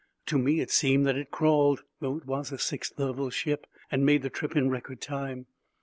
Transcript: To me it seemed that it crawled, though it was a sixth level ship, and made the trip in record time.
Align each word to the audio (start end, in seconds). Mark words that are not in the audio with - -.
To 0.25 0.39
me 0.39 0.61
it 0.61 0.71
seemed 0.71 1.05
that 1.05 1.15
it 1.15 1.29
crawled, 1.29 1.83
though 1.99 2.17
it 2.17 2.25
was 2.25 2.51
a 2.51 2.57
sixth 2.57 2.97
level 2.97 3.29
ship, 3.29 3.67
and 3.91 4.03
made 4.03 4.23
the 4.23 4.31
trip 4.31 4.55
in 4.55 4.67
record 4.67 4.99
time. 4.99 5.45